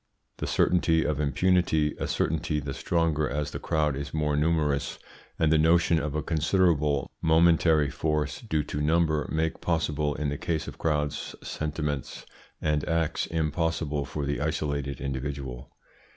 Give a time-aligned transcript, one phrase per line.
[0.37, 4.97] The certainty of impunity, a certainty the stronger as the crowd is more numerous,
[5.37, 10.39] and the notion of a considerable momentary force due to number, make possible in the
[10.39, 12.25] case of crowds sentiments
[12.59, 15.69] and acts impossible for the isolated individual.